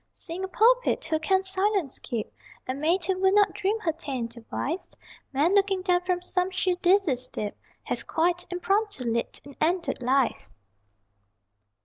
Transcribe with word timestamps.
Seeing 0.15 0.43
a 0.43 0.47
pulpit, 0.47 1.05
who 1.05 1.19
can 1.19 1.43
silence 1.43 1.99
keep? 1.99 2.33
A 2.67 2.73
maid, 2.73 3.05
who 3.05 3.19
would 3.19 3.35
not 3.35 3.53
dream 3.53 3.79
her 3.81 3.91
ta'en 3.91 4.27
to 4.29 4.43
wife? 4.51 4.93
Men 5.31 5.53
looking 5.53 5.83
down 5.83 6.01
from 6.01 6.23
some 6.23 6.49
sheer 6.49 6.75
dizzy 6.77 7.15
steep 7.15 7.55
Have 7.83 8.07
(quite 8.07 8.47
impromptu) 8.51 9.03
leapt, 9.07 9.45
and 9.45 9.55
ended 9.61 10.01
life. 10.01 10.57